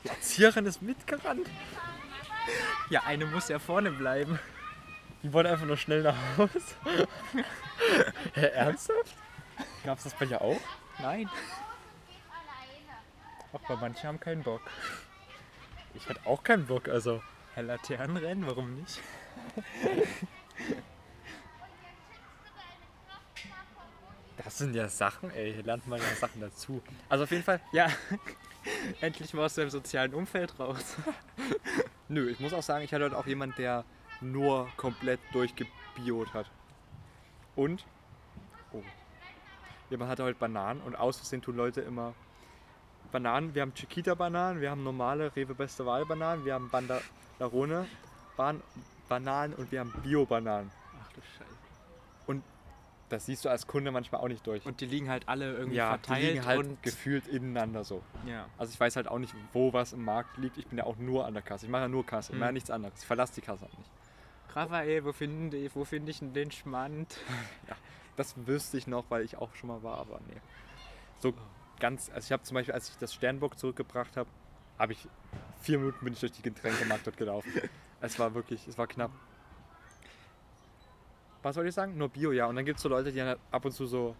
[0.04, 1.48] Die Erzieherin ist mitgerannt.
[2.90, 4.38] Ja, eine muss ja vorne bleiben.
[5.24, 6.60] Die wollte einfach nur schnell nach Hause.
[8.34, 9.16] Hä, ernsthaft?
[9.82, 10.60] Gab's das bei dir auch?
[11.00, 11.30] Nein.
[13.54, 14.60] Auch bei manchen haben keinen Bock.
[15.94, 17.22] Ich hatte auch keinen Bock, also.
[17.54, 19.00] Herr Laternenrennen, warum nicht?
[24.36, 26.82] Das sind ja Sachen, ey, hier lernt man ja Sachen dazu.
[27.08, 27.88] Also auf jeden Fall, Ja,
[29.00, 30.96] endlich mal aus dem sozialen Umfeld raus.
[32.08, 33.84] nö, ich muss auch sagen, ich hatte heute auch jemand, der
[34.24, 36.50] nur komplett durchgebiot hat.
[37.56, 37.84] Und,
[38.72, 38.82] oh,
[39.90, 42.14] jemand hatte heute Bananen und aus Versehen tun Leute immer
[43.12, 43.54] Bananen.
[43.54, 47.86] Wir haben Chiquita-Bananen, wir haben normale Rewe Beste Wahl-Bananen, wir haben Bandarone
[48.36, 48.60] Ban
[49.08, 50.70] Bananen und wir haben Bio-Bananen.
[51.00, 51.50] Ach du Scheiße.
[53.10, 54.64] Das siehst du als Kunde manchmal auch nicht durch.
[54.64, 58.02] Und die liegen halt alle irgendwie ja, die verteilt liegen halt und gefühlt ineinander so.
[58.26, 58.46] ja.
[58.56, 60.56] Also ich weiß halt auch nicht, wo was im Markt liegt.
[60.56, 61.66] Ich bin ja auch nur an der Kasse.
[61.66, 62.54] Ich mache ja nur Kasse, ich mache ja Hm.
[62.54, 62.94] nichts anderes.
[62.98, 63.90] Ich verlasse die Kasse auch nicht.
[64.54, 67.18] Raphael, wo finde ich, wo finde ich denn den Schmand?
[68.16, 70.40] Das wüsste ich noch, weil ich auch schon mal war, aber nee.
[71.18, 71.34] So
[71.80, 74.28] ganz, also ich habe zum Beispiel, als ich das Sternburg zurückgebracht habe,
[74.78, 75.08] habe ich
[75.60, 77.50] vier Minuten bin ich durch die Getränkemarkt dort gelaufen.
[78.00, 79.10] Es war wirklich, es war knapp.
[81.42, 81.96] Was soll ich sagen?
[81.96, 82.44] Nur Bio, ja.
[82.44, 84.14] Und dann gibt es so Leute, die dann halt ab und zu so,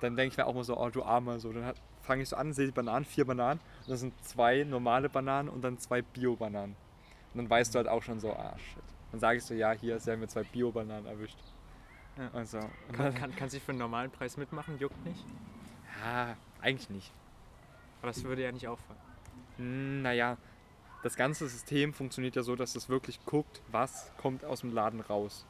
[0.00, 1.52] dann denke ich mir auch mal so, oh du Armer, so.
[1.52, 5.08] Dann fange ich so an, sehe die Bananen, vier Bananen, und das sind zwei normale
[5.08, 6.76] Bananen und dann zwei Bio-Bananen.
[7.36, 8.82] Und dann weißt du halt auch schon so, ah shit.
[9.10, 11.36] Dann sage ich so, ja, hier, sie haben mir zwei Bio-Bananen erwischt.
[12.16, 12.30] Ja.
[12.32, 14.78] Also, und Kann, dann- kann, kann sie für einen normalen Preis mitmachen?
[14.78, 15.22] Juckt nicht.
[16.02, 17.12] Ja, eigentlich nicht.
[18.00, 18.98] Aber das würde ja nicht auffallen.
[19.58, 20.38] Hm, Naja,
[21.02, 25.00] das ganze System funktioniert ja so, dass es wirklich guckt, was kommt aus dem Laden
[25.00, 25.44] raus.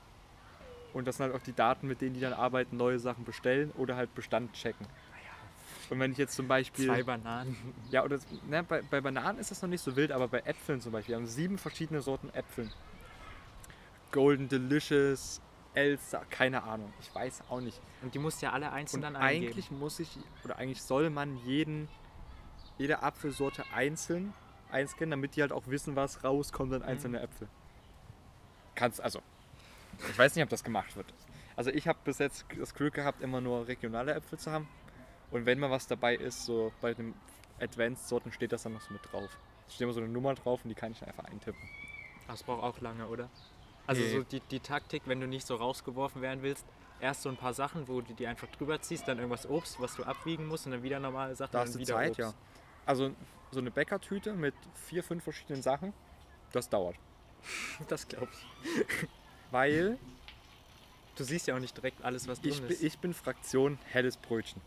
[0.93, 3.71] Und das sind halt auch die Daten, mit denen die dann arbeiten, neue Sachen bestellen
[3.77, 4.87] oder halt Bestand checken.
[5.91, 6.87] Und wenn ich jetzt zum Beispiel.
[6.87, 7.57] Zwei Bananen.
[7.91, 10.81] Ja, oder ne, bei, bei Bananen ist das noch nicht so wild, aber bei Äpfeln
[10.81, 11.13] zum Beispiel.
[11.15, 12.73] Wir haben sieben verschiedene Sorten Äpfeln.
[14.11, 15.41] Golden Delicious,
[15.75, 16.93] Elsa, keine Ahnung.
[17.01, 17.81] Ich weiß auch nicht.
[18.03, 19.53] Und die musst du ja alle einzeln Und dann eingeben.
[19.53, 20.09] eigentlich muss ich,
[20.45, 21.89] oder eigentlich soll man jeden,
[22.79, 24.33] jede Apfelsorte einzeln
[24.71, 27.49] einscannen, damit die halt auch wissen, was rauskommt an einzelne Äpfel.
[28.75, 29.21] Kannst, also,
[30.11, 31.07] ich weiß nicht, ob das gemacht wird.
[31.57, 34.69] Also ich habe bis jetzt das Glück gehabt, immer nur regionale Äpfel zu haben.
[35.31, 37.15] Und wenn mal was dabei ist, so bei den
[37.61, 39.31] Advanced-Sorten steht das dann noch so mit drauf.
[39.67, 41.61] Da steht immer so eine Nummer drauf und die kann ich dann einfach eintippen.
[42.29, 43.29] Das braucht auch lange, oder?
[43.87, 44.11] Also Nee.
[44.13, 46.65] so die, die Taktik, wenn du nicht so rausgeworfen werden willst,
[47.01, 49.95] erst so ein paar Sachen, wo du die einfach drüber ziehst, dann irgendwas Obst, was
[49.97, 52.19] du abwiegen musst und dann wieder normale Sachen Da hast du wieder Zeit, Obst.
[52.21, 52.35] ja.
[52.85, 53.11] Also
[53.53, 55.93] so eine Bäckertüte mit vier, fünf verschiedenen Sachen,
[56.53, 56.97] das dauert.
[57.89, 58.41] Das glaubst
[59.51, 59.99] Weil
[61.15, 61.25] du.
[61.25, 62.83] Siehst ja auch nicht direkt alles, was drin Ich bin, ist.
[62.83, 64.61] ich bin Fraktion helles Brötchen.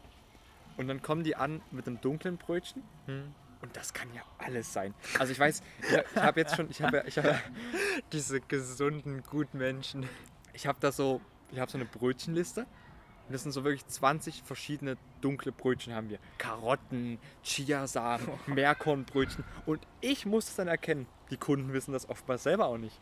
[0.80, 2.84] Und dann kommen die an mit einem dunklen Brötchen.
[3.06, 3.36] Hm.
[3.62, 4.94] Und das kann ja alles sein.
[5.20, 7.38] Also ich weiß, ich, ich habe jetzt schon, ich habe, ich habe,
[8.14, 10.08] Diese gesunden Gutmenschen.
[10.54, 11.20] ich habe da so,
[11.52, 12.62] ich habe so eine Brötchenliste.
[12.62, 16.18] Und das sind so wirklich 20 verschiedene dunkle Brötchen haben wir.
[16.38, 19.44] Karotten, Chiasamen, Meerkornbrötchen.
[19.66, 21.08] Und ich muss es dann erkennen.
[21.30, 22.98] Die Kunden wissen das oftmals selber auch nicht.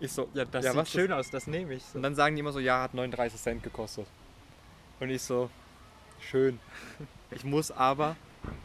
[0.00, 1.84] Ich so, Ja, das ja, sieht was, schön aus, das nehme ich.
[1.84, 1.98] So.
[1.98, 4.06] Und dann sagen die immer so, ja, hat 39 Cent gekostet.
[4.98, 5.50] Und ich so,
[6.20, 6.58] schön.
[7.30, 8.16] Ich muss aber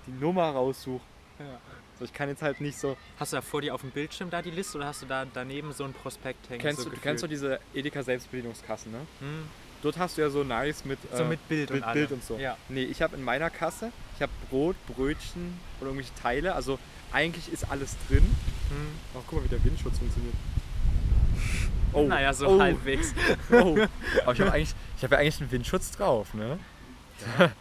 [0.08, 1.06] die Nummer raussuchen.
[1.40, 1.60] Ja.
[2.00, 2.98] So, ich kann jetzt halt nicht so.
[3.20, 5.26] Hast du da vor dir auf dem Bildschirm da die Liste oder hast du da
[5.32, 6.62] daneben so ein Prospekt hängen?
[6.62, 9.00] Kennst so du, du kennst doch diese Edeka Selbstbedienungskassen, ne?
[9.20, 9.46] Hm.
[9.84, 11.94] Dort hast du ja so nice mit, So äh, mit Bild und Bild, allem.
[11.94, 12.38] Bild und so.
[12.38, 12.58] Ja.
[12.70, 16.56] Nee, ich habe in meiner Kasse, ich habe Brot, Brötchen oder irgendwelche Teile.
[16.56, 16.80] Also
[17.12, 18.24] eigentlich ist alles drin.
[18.70, 18.88] Hm.
[19.14, 20.36] Oh, guck mal, wie der Windschutz funktioniert.
[21.92, 23.14] Oh, Naja, so oh, halbwegs.
[23.52, 23.78] Oh.
[24.24, 26.58] Aber ich habe eigentlich, ich hab ja eigentlich einen Windschutz drauf, ne?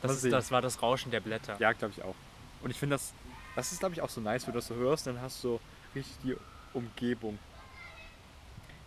[0.00, 1.56] Das, ist, das war das Rauschen der Blätter.
[1.58, 2.14] Ja, glaube ich auch.
[2.62, 3.12] Und ich finde das,
[3.56, 5.48] das ist glaube ich auch so nice, wenn du das so hörst, dann hast du
[5.48, 5.60] so
[5.94, 6.36] richtig die
[6.72, 7.36] Umgebung.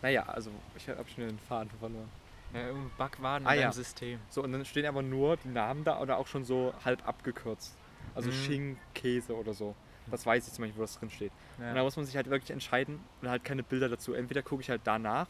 [0.01, 2.09] Naja, also ich habe schon den Faden verloren.
[2.53, 3.71] Ja, um Backwaren Ah, in ja.
[3.71, 4.19] System.
[4.29, 7.73] So, und dann stehen aber nur die Namen da oder auch schon so halb abgekürzt.
[8.15, 8.33] Also Mhm.
[8.33, 9.75] Schinken, Käse oder so.
[10.09, 11.31] Das weiß ich zum Beispiel, wo das drin steht.
[11.57, 11.83] Und da Ja.
[11.83, 14.13] muss man sich halt wirklich entscheiden und halt keine Bilder dazu.
[14.13, 15.27] Entweder gucke ich halt danach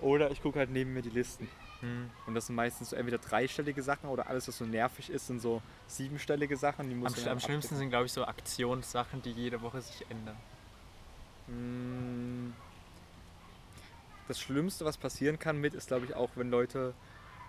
[0.00, 1.48] oder ich gucke halt neben mir die Listen.
[1.82, 2.10] Hm.
[2.26, 5.40] Und das sind meistens so entweder dreistellige Sachen oder alles, was so nervig ist, sind
[5.40, 6.88] so siebenstellige Sachen.
[6.88, 10.36] Die muss Am, am schlimmsten sind, glaube ich, so Aktionssachen, die jede Woche sich ändern.
[11.48, 12.52] Mm.
[14.28, 16.94] Das Schlimmste, was passieren kann mit, ist glaube ich auch, wenn Leute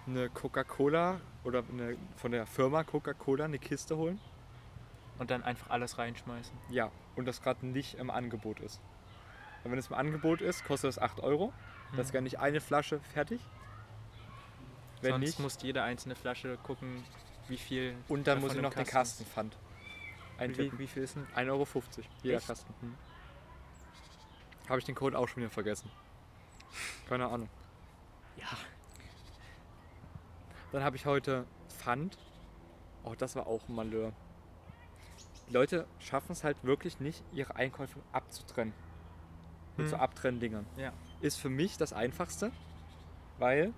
[0.08, 4.20] eine Coca-Cola oder eine, von der Firma Coca-Cola eine Kiste holen.
[5.20, 6.58] Und dann einfach alles reinschmeißen.
[6.70, 8.82] Ja, und das gerade nicht im Angebot ist.
[9.64, 11.54] Und wenn es im Angebot ist, kostet es 8 Euro.
[11.92, 12.14] Das ist Mhm.
[12.14, 13.40] gar nicht eine Flasche fertig.
[15.04, 17.04] Wenn Sonst nicht, muss jede einzelne Flasche gucken,
[17.48, 17.96] wie viel.
[18.08, 19.58] und dann muss ich noch den Kasten Kastenpfand
[20.40, 20.58] ist.
[20.58, 21.28] Wie, wie viel ist denn?
[21.36, 21.68] 1,50 Euro
[22.24, 22.48] jeder Echt?
[22.48, 22.74] Kasten.
[22.82, 22.96] Hm.
[24.70, 25.92] Habe ich den Code auch schon wieder vergessen.
[27.08, 27.50] Keine Ahnung.
[28.38, 28.48] Ja.
[30.72, 32.18] Dann habe ich heute Pfand
[33.04, 34.14] Oh, das war auch ein Malheur.
[35.50, 38.74] Die Leute schaffen es halt wirklich nicht, ihre Einkäufe abzutrennen.
[39.76, 39.92] Mit Hm.
[39.92, 40.66] so Abtrenndingern.
[40.78, 40.94] Ja.
[41.20, 42.52] Ist für mich das Einfachste,
[43.40, 43.74] weil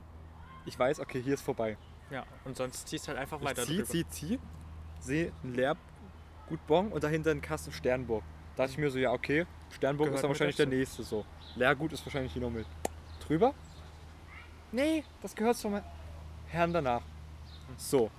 [0.66, 1.78] ich weiß, okay, hier ist vorbei.
[2.10, 3.90] Ja, und sonst ziehst du halt einfach Ich weiter zieh, drüber.
[3.90, 4.40] zieh, zieh,
[5.00, 8.24] sehe ein Leergutbon und dahinter einen Kasten Sternburg.
[8.56, 11.26] Da dachte ich mir so, ja, okay, Sternburg Gehört ist dann wahrscheinlich der nächste so.
[11.56, 12.66] Leergut ist wahrscheinlich hier noch mit.
[13.26, 13.54] Drüber?
[14.72, 15.82] Nee, das gehört zum
[16.48, 17.02] Herrn danach.
[17.78, 18.12] So,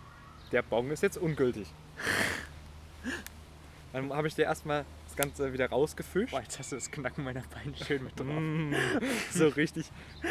[0.52, 1.68] der Bon ist jetzt ungültig.
[3.92, 6.32] Dann habe ich dir erstmal das Ganze wieder rausgefischt.
[6.32, 8.26] Boah, jetzt hast du das Knacken meiner Beine schön mit drauf.
[8.28, 8.74] Mm,
[9.30, 9.90] so richtig.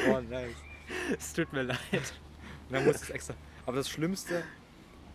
[0.10, 0.56] Oh, nice.
[1.18, 1.78] Es tut mir leid.
[1.92, 3.34] Und dann muss es extra.
[3.66, 4.44] Aber das Schlimmste,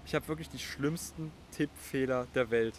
[0.07, 2.75] ich habe wirklich die schlimmsten Tippfehler der Welt.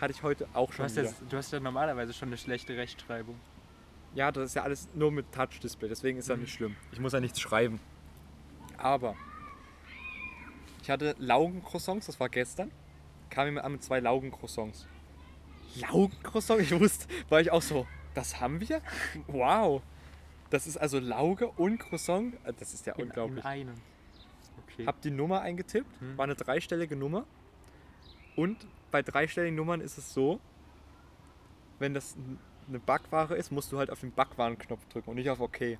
[0.00, 1.04] Hatte ich heute auch Du schon hast, wieder.
[1.08, 3.38] jetzt, du hast ja normalerweise schon eine schlechte Rechtschreibung.
[4.14, 6.42] Ja, das ist ja alles nur mit Touch-Display, deswegen ist ja Mhm.
[6.42, 6.76] nicht schlimm.
[6.92, 7.80] Ich muss ja nichts schreiben.
[8.76, 9.14] Aber
[10.82, 12.70] ich hatte Laugencroissants, das war gestern.
[13.30, 14.86] Kam jemand an mit zwei Laugencroissants.
[15.76, 16.60] Laugencroissant?
[16.62, 18.80] Ich wusste, war ich auch so, das haben wir?
[19.26, 19.82] Wow.
[20.50, 22.34] Das ist also Lauge und Croissant.
[22.44, 23.38] Äh, Das ist ja In, unglaublich.
[23.44, 23.74] in einem.
[24.66, 24.86] Okay.
[24.86, 26.16] Hab die Nummer eingetippt, Hm.
[26.18, 27.24] war eine dreistellige Nummer.
[28.36, 28.56] Und
[28.90, 30.40] bei dreistelligen Nummern ist es so,
[31.78, 32.16] wenn das
[32.68, 35.78] eine Backware ist, musst du halt auf den Backwarenknopf drücken und nicht auf OK.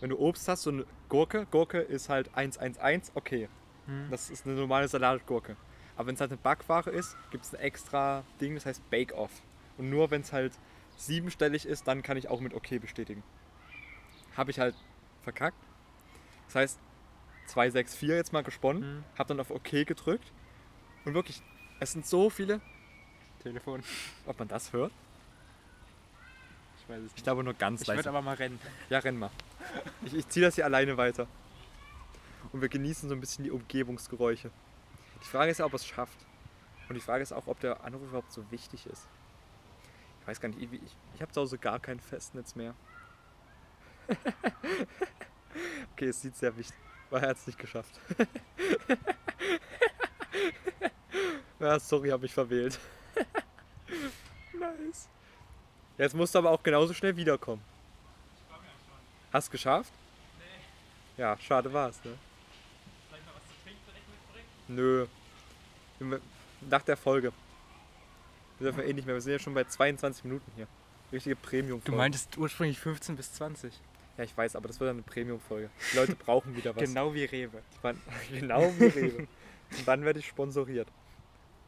[0.00, 3.48] Wenn du Obst hast, so eine Gurke, Gurke ist halt 111, okay.
[3.86, 4.08] Hm.
[4.10, 5.56] Das ist eine normale Salatgurke.
[5.96, 9.14] Aber wenn es halt eine Backware ist, gibt es ein extra Ding, das heißt Bake
[9.14, 9.30] Off.
[9.78, 10.52] Und nur wenn es halt
[10.96, 13.22] siebenstellig ist, dann kann ich auch mit OK bestätigen.
[14.36, 14.74] Habe ich halt
[15.22, 15.56] verkackt.
[16.46, 16.78] Das heißt,
[17.46, 19.04] 264 jetzt mal gesponnen, Hm.
[19.18, 20.30] habe dann auf OK gedrückt.
[21.04, 21.42] Und wirklich,
[21.80, 22.60] es sind so viele,
[23.42, 23.82] Telefon.
[24.26, 24.92] ob man das hört.
[26.78, 27.16] Ich weiß es nicht.
[27.18, 27.98] Ich glaube nur ganz Ich leise.
[27.98, 28.58] würde aber mal rennen.
[28.90, 29.30] Ja, renn mal.
[30.04, 31.26] Ich, ich ziehe das hier alleine weiter.
[32.52, 34.50] Und wir genießen so ein bisschen die Umgebungsgeräusche.
[35.22, 36.18] Die Frage ist ja, ob er es schafft.
[36.88, 39.06] Und die Frage ist auch, ob der Anruf überhaupt so wichtig ist.
[40.20, 42.74] Ich weiß gar nicht, ich, ich, ich habe zu Hause gar kein Festnetz mehr.
[45.92, 46.76] okay, es sieht sehr wichtig.
[47.10, 48.00] Weil er hat es nicht geschafft.
[51.60, 52.78] ja, sorry, habe ich verwählt.
[54.58, 55.08] nice.
[55.98, 57.62] Jetzt musst du aber auch genauso schnell wiederkommen.
[59.32, 59.92] Hast geschafft?
[60.38, 61.22] Nee.
[61.22, 62.16] Ja, schade war's, ne?
[63.10, 65.08] Soll ich mal was zu trinken direkt mitbringen?
[66.00, 66.26] Nö.
[66.68, 67.32] Nach der Folge.
[68.58, 69.14] Wir dürfen eh nicht mehr.
[69.14, 70.66] Wir sind ja schon bei 22 Minuten hier.
[71.12, 73.72] Richtige premium Du meintest ursprünglich 15 bis 20.
[74.16, 75.70] Ja, ich weiß, aber das wird eine Premium-Folge.
[75.92, 76.82] Die Leute brauchen wieder was.
[76.82, 77.62] Genau wie Rewe.
[77.82, 78.00] Wann,
[78.32, 79.28] genau wie Rewe.
[79.78, 80.88] Und dann werde ich sponsoriert.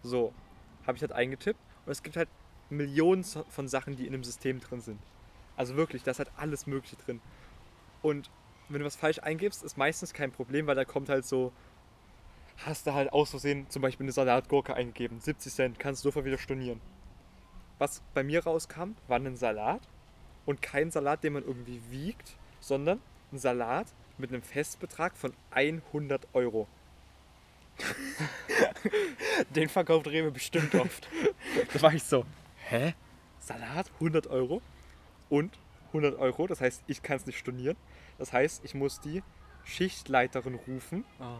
[0.03, 0.33] So,
[0.87, 2.29] habe ich halt eingetippt und es gibt halt
[2.71, 5.01] Millionen von Sachen, die in dem System drin sind.
[5.57, 7.21] Also wirklich, da ist halt alles Mögliche drin.
[8.03, 8.31] Und
[8.69, 11.53] wenn du was falsch eingibst, ist meistens kein Problem, weil da kommt halt so,
[12.59, 16.25] hast du halt aus Versehen zum Beispiel eine Salatgurke eingegeben, 70 Cent, kannst du sofort
[16.25, 16.81] wieder stornieren.
[17.79, 19.83] Was bei mir rauskam, war ein Salat
[20.47, 23.01] und kein Salat, den man irgendwie wiegt, sondern
[23.33, 23.87] ein Salat
[24.19, 26.67] mit einem Festbetrag von 100 Euro.
[29.51, 31.09] Den verkauft Rewe bestimmt oft.
[31.73, 32.25] Da war ich so,
[32.69, 32.95] hä?
[33.41, 34.63] Salat 100 Euro
[35.29, 37.77] und 100 Euro, das heißt, ich kann es nicht stornieren.
[38.19, 39.23] Das heißt, ich muss die
[39.65, 41.37] Schichtleiterin rufen Oh.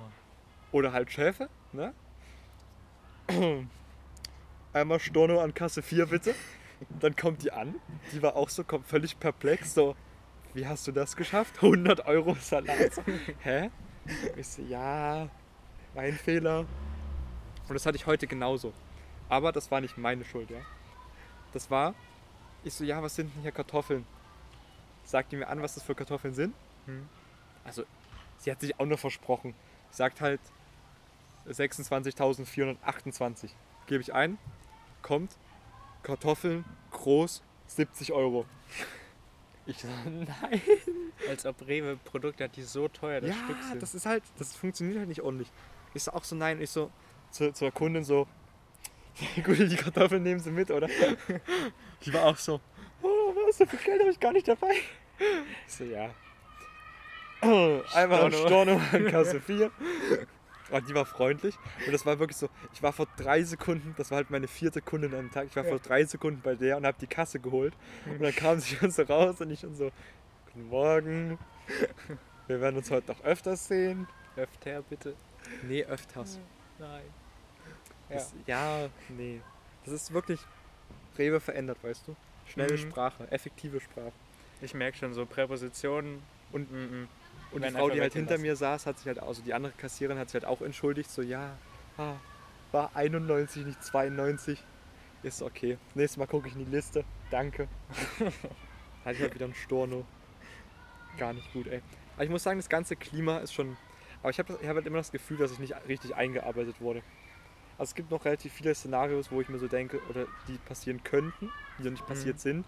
[0.73, 1.95] oder halt Chefe, ne?
[4.73, 6.35] Einmal Storno an Kasse 4 bitte.
[7.01, 7.75] Dann kommt die an,
[8.12, 9.97] die war auch so kommt völlig perplex, so,
[10.55, 11.57] wie hast du das geschafft?
[11.62, 13.03] 100 Euro Salat.
[13.41, 13.71] Hä?
[14.37, 15.29] Ich so, ja,
[15.95, 16.61] mein Fehler.
[17.69, 18.73] Und das hatte ich heute genauso.
[19.29, 20.61] Aber das war nicht meine Schuld, ja.
[21.53, 21.95] Das war,
[22.62, 24.07] ich so, ja, was sind denn hier Kartoffeln?
[25.05, 26.55] Sagt die mir an, was das für Kartoffeln sind?
[26.87, 27.09] Hm.
[27.65, 27.85] Also,
[28.39, 29.55] sie hat sich auch nur versprochen.
[29.91, 30.41] Sagt halt
[31.49, 33.51] 26.428.
[33.87, 34.39] Gebe ich ein,
[35.03, 35.37] kommt
[36.07, 38.47] Kartoffeln groß 70 Euro.
[39.66, 40.61] Ich so, nein.
[41.29, 43.83] Als ob Rewe Produkte hat, die so teuer das ja, Stück sind.
[43.83, 45.49] das ist halt, das funktioniert halt nicht ordentlich.
[45.95, 46.92] Ich so auch so, nein, ich so
[47.33, 48.29] zu, zur Kundin so,
[49.45, 50.88] gut, die Kartoffeln nehmen sie mit, oder?
[52.05, 52.61] Die war auch so,
[53.03, 54.75] oh, was, so viel Geld habe ich gar nicht dabei.
[55.66, 56.11] Ich so, ja.
[57.40, 58.79] Einmal ein Storno.
[58.79, 59.73] Storno an Kasse 4.
[60.70, 61.57] Und die war freundlich.
[61.87, 64.81] Und das war wirklich so, ich war vor drei Sekunden, das war halt meine vierte
[64.83, 65.70] Kundin am Tag, ich war Ja.
[65.70, 67.74] vor drei Sekunden bei der und habe die Kasse geholt.
[68.07, 69.90] Und dann kam sie schon so raus und ich schon so,
[70.46, 71.38] guten Morgen.
[72.48, 74.07] Wir werden uns heute noch öfters sehen.
[74.37, 75.14] Öfter bitte.
[75.62, 76.38] Nee, öfters.
[76.79, 77.02] Nein.
[78.09, 78.14] Ja.
[78.16, 79.40] Das, ja, nee.
[79.85, 80.40] Das ist wirklich
[81.18, 82.16] Rewe verändert, weißt du?
[82.46, 82.79] Schnelle Mhm.
[82.90, 84.12] Sprache, effektive Sprache.
[84.61, 87.09] Ich merke schon so Präpositionen Und, mm, mm.
[87.57, 90.19] Und die Frau, die halt hinter mir saß, hat sich halt, also die andere Kassiererin
[90.19, 91.59] hat sich halt auch entschuldigt, so ja,
[91.99, 92.16] Ah,
[92.73, 94.59] war 91, nicht 92.
[95.23, 95.79] Ist okay.
[95.95, 97.05] Nächstes Mal gucke ich in die Liste.
[97.31, 97.66] Danke.
[99.05, 100.05] Hatte ich halt wieder ein Storno.
[101.16, 101.81] Gar nicht gut, ey.
[102.14, 103.77] Aber ich muss sagen, das ganze Klima ist schon.
[104.21, 107.03] Aber ich habe hab halt immer das Gefühl, dass ich nicht richtig eingearbeitet wurde.
[107.79, 111.03] Also es gibt noch relativ viele Szenarios, wo ich mir so denke, oder die passieren
[111.03, 112.40] könnten, die noch nicht passiert Mhm.
[112.40, 112.66] sind,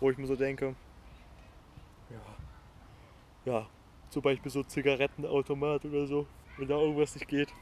[0.00, 0.74] wo ich mir so denke,
[2.10, 3.66] ja, ja,
[4.14, 7.52] zum Beispiel so Zigarettenautomat oder so, wenn da irgendwas nicht geht.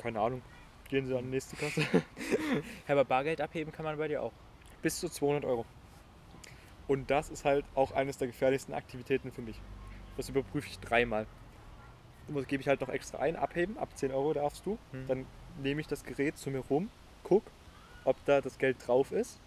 [0.00, 0.42] Keine Ahnung.
[0.88, 1.84] Gehen Sie an die nächste Kasse.
[2.88, 4.32] Aber Bargeld abheben kann man bei dir auch.
[4.80, 5.66] Bis zu 200 Euro.
[6.86, 9.60] Und das ist halt auch eines der gefährlichsten Aktivitäten für mich.
[10.16, 11.26] Das überprüfe ich dreimal.
[12.28, 14.78] Da gebe ich halt noch extra ein, abheben, ab 10 Euro darfst du.
[14.92, 15.08] Hm.
[15.08, 15.26] Dann
[15.60, 16.90] nehme ich das Gerät zu mir rum,
[17.24, 17.42] guck,
[18.04, 19.40] ob da das Geld drauf ist.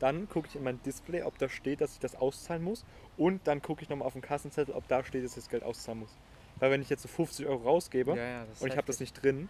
[0.00, 2.84] Dann gucke ich in mein Display, ob da steht, dass ich das auszahlen muss.
[3.16, 5.62] Und dann gucke ich nochmal auf den Kassenzettel, ob da steht, dass ich das Geld
[5.62, 6.16] auszahlen muss.
[6.58, 9.22] Weil wenn ich jetzt so 50 Euro rausgebe ja, ist und ich habe das nicht
[9.22, 9.48] drin,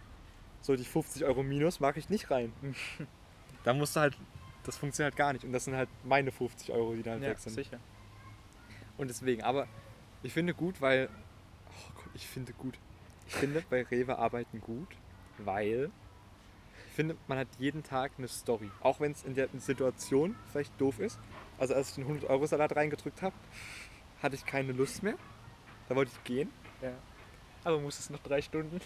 [0.61, 2.53] so die 50 Euro minus mache ich nicht rein.
[3.63, 4.17] da musst du halt,
[4.63, 5.45] das funktioniert halt gar nicht.
[5.45, 7.53] Und das sind halt meine 50 Euro, die da halt Ja, weg sind.
[7.53, 7.79] sicher.
[8.97, 9.67] Und deswegen, aber
[10.21, 11.09] ich finde gut, weil.
[11.67, 12.77] Oh Gott, ich finde gut.
[13.27, 14.89] Ich finde bei Rewe arbeiten gut,
[15.37, 15.89] weil
[17.01, 18.69] finde, man hat jeden Tag eine Story.
[18.81, 21.17] Auch wenn es in der Situation vielleicht doof ist.
[21.57, 23.35] Also als ich den 100-Euro-Salat reingedrückt habe,
[24.21, 25.15] hatte ich keine Lust mehr.
[25.89, 26.51] Da wollte ich gehen.
[26.79, 26.93] Ja.
[27.63, 28.79] Aber muss es noch drei Stunden?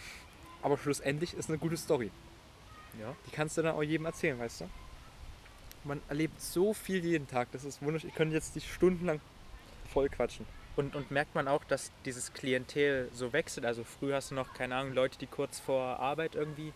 [0.62, 2.10] Aber schlussendlich ist eine gute Story.
[2.98, 3.14] Ja.
[3.28, 4.70] Die kannst du dann auch jedem erzählen, weißt du?
[5.84, 7.52] Man erlebt so viel jeden Tag.
[7.52, 8.10] Das ist wunderschön.
[8.10, 9.20] Ich könnte jetzt dich stundenlang
[9.92, 10.46] voll quatschen.
[10.78, 13.66] Und, und merkt man auch, dass dieses Klientel so wechselt?
[13.66, 16.72] Also früher hast du noch, keine Ahnung, Leute, die kurz vor Arbeit irgendwie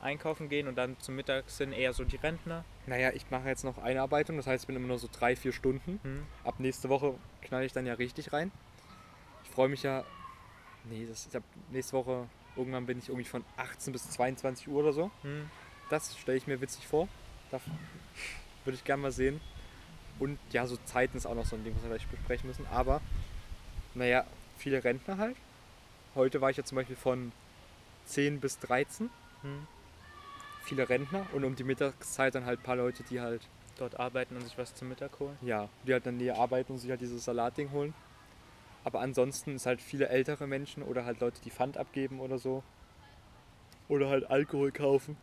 [0.00, 2.64] einkaufen gehen und dann zum Mittag sind eher so die Rentner.
[2.86, 5.52] Naja, ich mache jetzt noch Einarbeitung, das heißt, ich bin immer nur so drei, vier
[5.52, 6.00] Stunden.
[6.02, 6.26] Hm.
[6.44, 8.52] Ab nächste Woche knall ich dann ja richtig rein.
[9.44, 10.04] Ich freue mich ja.
[10.84, 14.80] Nee, das, ich hab, nächste Woche irgendwann bin ich irgendwie von 18 bis 22 Uhr
[14.80, 15.10] oder so.
[15.22, 15.50] Hm.
[15.90, 17.08] Das stelle ich mir witzig vor.
[17.50, 17.60] Da
[18.64, 19.40] würde ich gerne mal sehen.
[20.18, 22.66] Und ja, so Zeiten ist auch noch so ein Ding, was wir vielleicht besprechen müssen.
[22.68, 23.00] Aber,
[23.94, 24.24] naja,
[24.56, 25.36] viele Rentner halt.
[26.14, 27.32] Heute war ich ja zum Beispiel von
[28.06, 29.10] 10 bis 13.
[29.42, 29.66] Hm.
[30.66, 33.48] Viele Rentner und um die Mittagszeit dann halt ein paar Leute, die halt
[33.78, 35.36] Dort arbeiten und sich was zum Mittag holen.
[35.42, 37.94] ja, die halt in der Nähe arbeiten und sich halt dieses Salatding holen.
[38.84, 42.62] Aber ansonsten ist halt viele ältere Menschen oder halt Leute, die Pfand abgeben oder so.
[43.88, 45.16] Oder halt Alkohol kaufen.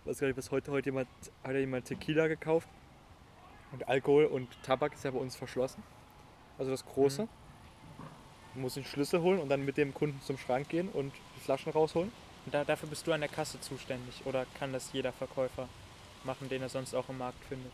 [0.00, 1.08] Ich weiß gar nicht, was heute, heute jemand,
[1.42, 2.68] hat ja jemand Tequila gekauft.
[3.72, 5.82] Und Alkohol und Tabak ist ja bei uns verschlossen.
[6.58, 7.22] Also das Große.
[7.22, 7.28] Mhm.
[8.54, 11.40] Man muss den Schlüssel holen und dann mit dem Kunden zum Schrank gehen und die
[11.40, 12.12] Flaschen rausholen.
[12.44, 14.22] Und da, dafür bist du an der Kasse zuständig.
[14.24, 15.68] Oder kann das jeder Verkäufer
[16.24, 17.72] machen, den er sonst auch im Markt findet?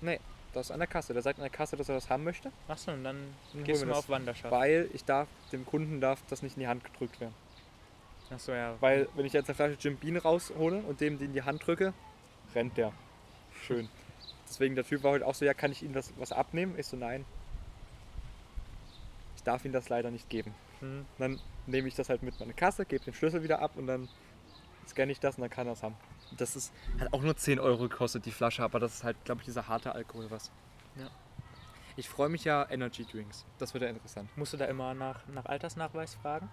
[0.00, 0.20] Nee,
[0.52, 1.12] das ist an der Kasse.
[1.12, 2.52] Der sagt an der Kasse, dass er das haben möchte.
[2.68, 4.50] Achso, und dann Dann gehst du mal auf Wanderschaft.
[4.52, 7.34] Weil ich darf, dem Kunden darf das nicht in die Hand gedrückt werden.
[8.30, 8.76] Achso, ja.
[8.80, 11.66] Weil wenn ich jetzt eine Flasche Jim Beam raushole und dem die in die Hand
[11.66, 11.92] drücke,
[12.54, 12.92] rennt der.
[13.62, 13.88] Schön.
[14.48, 16.74] Deswegen der Typ war heute auch so, ja, kann ich Ihnen das was abnehmen?
[16.78, 17.24] Ich so, nein.
[19.36, 20.54] Ich darf Ihnen das leider nicht geben.
[20.80, 21.06] Hm.
[21.18, 24.08] Dann nehme ich das halt mit meine Kasse, gebe den Schlüssel wieder ab und dann
[24.88, 25.96] scanne ich das und dann kann er es haben.
[26.36, 29.40] Das ist, hat auch nur 10 Euro gekostet, die Flasche, aber das ist halt, glaube
[29.40, 30.50] ich, dieser harte Alkohol was.
[30.96, 31.08] Ja.
[31.96, 33.44] Ich freue mich ja Energy Drinks.
[33.58, 34.34] Das wird ja interessant.
[34.36, 36.48] Musst du da immer nach, nach Altersnachweis fragen?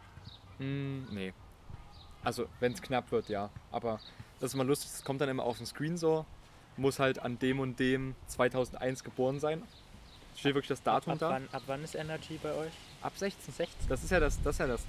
[0.59, 1.33] Mm, nee.
[2.23, 3.49] Also, wenn es knapp wird, ja.
[3.71, 3.99] Aber
[4.39, 6.25] das ist immer lustig, das kommt dann immer auf den Screen so.
[6.75, 9.63] Muss halt an dem und dem 2001 geboren sein.
[10.35, 11.29] Steht wirklich das Datum ab, da.
[11.29, 12.73] Wann, ab wann ist Energy bei euch?
[13.01, 13.53] Ab 16.
[13.53, 13.89] 16.
[13.89, 14.81] Das ist ja das, das ist ja das.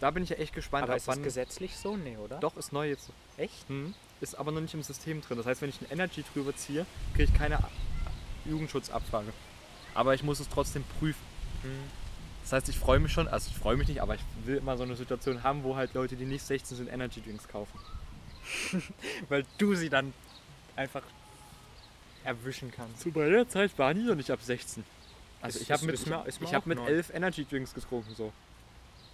[0.00, 1.96] Da bin ich ja echt gespannt, Aber ab ist das gesetzlich so?
[1.96, 2.38] Nee, oder?
[2.38, 3.10] Doch, ist neu jetzt.
[3.36, 3.68] Echt?
[3.68, 3.94] Hm.
[4.20, 5.36] Ist aber noch nicht im System drin.
[5.36, 7.58] Das heißt, wenn ich ein Energy drüber ziehe, kriege ich keine
[8.44, 9.32] Jugendschutzabfrage.
[9.94, 11.24] Aber ich muss es trotzdem prüfen.
[11.62, 11.70] Hm.
[12.42, 14.76] Das heißt, ich freue mich schon, also ich freue mich nicht, aber ich will immer
[14.76, 17.78] so eine Situation haben, wo halt Leute, die nicht 16 sind, Energy Drinks kaufen.
[19.28, 20.12] Weil du sie dann
[20.74, 21.02] einfach
[22.24, 23.00] erwischen kannst.
[23.00, 24.84] Zu meiner Zeit waren die noch nicht ab 16.
[25.42, 26.86] Also Ist- ich habe mit, ist mir- ist mir ich hab mit neu.
[26.86, 28.32] elf Energy Drinks getrunken so.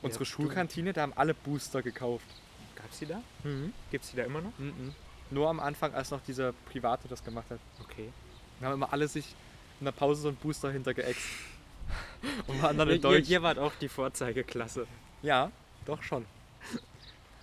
[0.02, 2.26] Unsere du- Schulkantine, da haben alle Booster gekauft.
[2.76, 3.20] Gab's die da?
[3.42, 3.72] Mhm.
[3.90, 4.56] Gibt's die da immer noch?
[4.58, 4.94] Mhm.
[5.30, 7.58] Nur am Anfang, als noch dieser Private das gemacht hat.
[7.82, 8.10] Okay.
[8.60, 9.34] Da haben immer alle sich
[9.80, 11.20] in der Pause so einen Booster hintergeäxt.
[12.46, 13.28] Und waren dann in Deutsch.
[13.28, 14.86] ihr, ihr wart auch die Vorzeigeklasse.
[15.22, 15.50] Ja,
[15.86, 16.26] doch schon.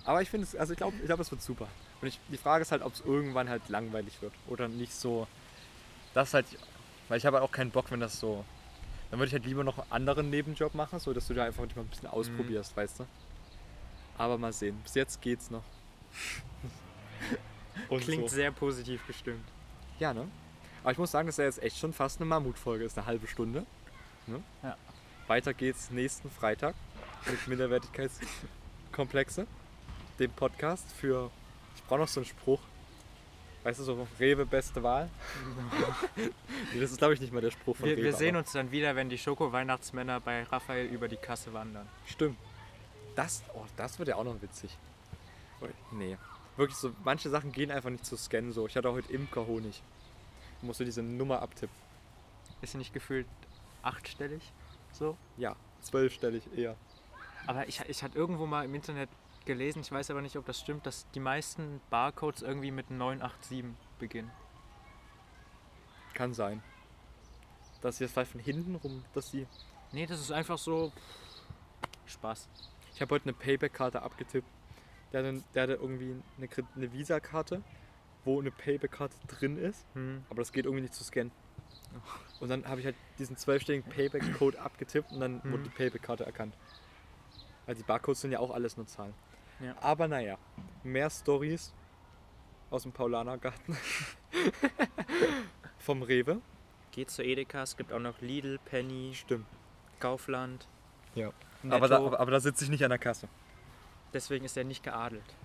[0.05, 1.67] Aber ich finde es, also ich glaube, ich glaub, es wird super.
[2.01, 5.27] Und ich, die Frage ist halt, ob es irgendwann halt langweilig wird oder nicht so.
[6.13, 6.45] Das halt,
[7.09, 8.45] weil ich habe halt auch keinen Bock, wenn das so.
[9.15, 11.65] Dann würde ich halt lieber noch einen anderen Nebenjob machen, so dass du da einfach
[11.73, 13.05] mal ein bisschen ausprobierst, weißt du.
[14.17, 14.77] Aber mal sehen.
[14.83, 15.63] Bis jetzt geht's noch.
[17.89, 18.35] Und Klingt so.
[18.35, 19.47] sehr positiv gestimmt.
[19.99, 20.27] Ja, ne?
[20.83, 22.83] Aber ich muss sagen, das ist ja jetzt echt schon fast eine Mammutfolge.
[22.83, 23.65] Ist eine halbe Stunde.
[24.27, 24.43] Ne?
[24.61, 24.75] Ja.
[25.27, 26.75] Weiter geht's nächsten Freitag
[27.25, 29.47] mit Minderwertigkeitskomplexe.
[30.19, 31.31] dem Podcast für.
[31.77, 32.59] Ich brauche noch so einen Spruch.
[33.65, 35.09] Weißt du, so Rewe beste Wahl?
[36.15, 38.03] nee, das ist, glaube ich, nicht mal der Spruch von Wir, Rewe.
[38.03, 41.87] wir sehen aber- uns dann wieder, wenn die Schoko-Weihnachtsmänner bei Raphael über die Kasse wandern.
[42.05, 42.37] Stimmt.
[43.15, 44.77] Das, oh, das wird ja auch noch witzig.
[45.91, 46.15] Nee.
[46.57, 48.67] Wirklich so, manche Sachen gehen einfach nicht zu scannen so.
[48.67, 49.81] Ich hatte heute Imkerhonig.
[50.61, 51.75] Du musst du diese Nummer abtippen.
[52.61, 53.25] Ist sie nicht gefühlt
[53.81, 54.43] achtstellig?
[54.91, 55.17] So?
[55.37, 56.75] Ja, zwölfstellig eher.
[57.47, 59.09] Aber ich, ich hatte irgendwo mal im Internet
[59.45, 63.65] gelesen, ich weiß aber nicht, ob das stimmt, dass die meisten Barcodes irgendwie mit 987
[63.99, 64.31] beginnen.
[66.13, 66.63] Kann sein.
[67.81, 69.47] Dass sie das vielleicht von hinten rum, dass sie.
[69.91, 70.91] Nee, das ist einfach so
[72.07, 72.47] Spaß.
[72.93, 74.47] Ich habe heute eine Payback-Karte abgetippt.
[75.11, 77.61] Der hatte, der hatte irgendwie eine, eine Visa-Karte,
[78.23, 80.23] wo eine Payback-Karte drin ist, Hm.
[80.29, 81.31] aber das geht irgendwie nicht zu scannen.
[82.39, 85.63] Und dann habe ich halt diesen zwölfstelligen Payback-Code abgetippt und dann wurde Mhm.
[85.63, 86.55] die Payback-Karte erkannt.
[87.67, 89.13] Also die Barcodes sind ja auch alles nur Zahlen.
[89.59, 89.75] Ja.
[89.81, 90.37] Aber naja,
[90.83, 91.73] mehr Stories
[92.69, 93.77] aus dem Paulanergarten.
[95.79, 96.41] Vom Rewe.
[96.91, 99.45] Geht zu Edeka, es gibt auch noch Lidl, Penny, Stimmt.
[99.99, 100.67] Kaufland.
[101.13, 101.31] Ja.
[101.61, 101.75] Netto.
[101.75, 103.27] Aber da, aber, da sitze ich nicht an der Kasse.
[104.13, 105.35] Deswegen ist er nicht geadelt.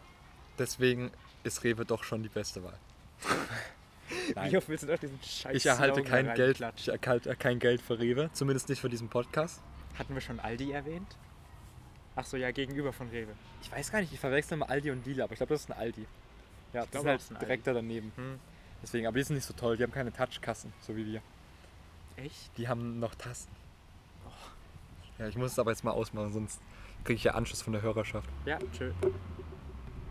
[0.59, 1.11] Deswegen
[1.43, 2.79] ist Rewe doch schon die beste Wahl.
[4.35, 4.53] Nein.
[4.53, 7.81] Wie oft willst du doch diesen Scheiß Ich erhalte kein Geld, ich erhalte kein Geld
[7.81, 9.63] für Rewe, zumindest nicht für diesen Podcast.
[9.99, 11.17] Hatten wir schon Aldi erwähnt?
[12.21, 13.33] Ach so, ja, gegenüber von Rewe.
[13.63, 15.71] Ich weiß gar nicht, ich verwechsel mal Aldi und Lidl, aber ich glaube, das ist
[15.71, 16.03] ein Aldi.
[16.75, 18.13] Ja, das ist glaube halt es ist ein direkt da daneben.
[18.15, 18.39] Hm.
[18.83, 21.23] Deswegen, aber die sind nicht so toll, die haben keine Touchkassen, so wie wir.
[22.17, 22.51] Echt?
[22.59, 23.55] Die haben noch Tasten.
[25.19, 26.61] Ja, ich muss es aber jetzt mal ausmachen, sonst
[27.05, 28.29] kriege ich ja Anschluss von der Hörerschaft.
[28.45, 28.93] Ja, tschö.